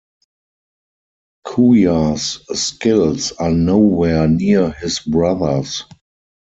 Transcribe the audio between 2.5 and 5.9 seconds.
skills are nowhere near his brother's.